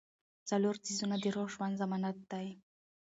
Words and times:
څلور 0.49 0.75
څيزونه 0.85 1.15
د 1.19 1.25
روغ 1.35 1.47
ژوند 1.55 1.79
ضمانت 1.81 2.17
دي- 2.31 2.47